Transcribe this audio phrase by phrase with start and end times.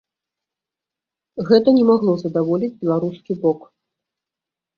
[1.49, 3.59] Гэта не магло задаволіць беларускі бок.